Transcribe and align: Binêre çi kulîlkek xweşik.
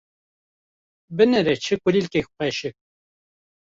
Binêre 1.15 1.55
çi 1.63 1.75
kulîlkek 1.81 2.27
xweşik. 2.33 2.75